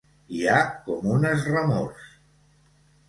[0.37, 0.55] Hi ha
[0.87, 2.11] com unes remors.